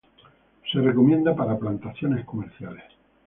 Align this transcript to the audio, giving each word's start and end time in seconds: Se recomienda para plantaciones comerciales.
Se 0.71 0.81
recomienda 0.81 1.35
para 1.35 1.59
plantaciones 1.59 2.25
comerciales. 2.25 2.85